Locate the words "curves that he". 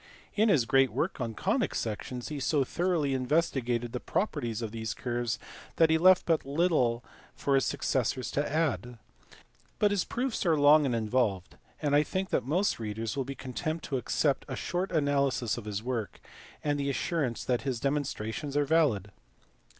4.95-5.99